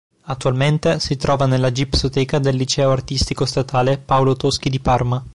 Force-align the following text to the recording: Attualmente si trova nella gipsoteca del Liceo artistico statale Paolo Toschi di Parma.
Attualmente 0.23 0.99
si 0.99 1.15
trova 1.15 1.45
nella 1.45 1.71
gipsoteca 1.71 2.39
del 2.39 2.55
Liceo 2.55 2.89
artistico 2.89 3.45
statale 3.45 3.99
Paolo 3.99 4.35
Toschi 4.35 4.67
di 4.71 4.79
Parma. 4.79 5.23